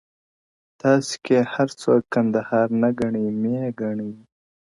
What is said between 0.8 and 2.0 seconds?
تاسو كه يې هر څو